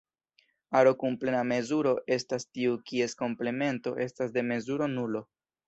Aro 0.79 0.93
kun 1.03 1.17
plena 1.23 1.41
mezuro 1.51 1.91
estas 2.17 2.47
tiu 2.59 2.81
kies 2.93 3.15
komplemento 3.21 3.97
estas 4.09 4.37
de 4.39 4.49
mezuro 4.51 4.93
nulo. 4.99 5.27